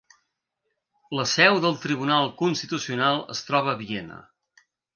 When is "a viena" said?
3.77-4.19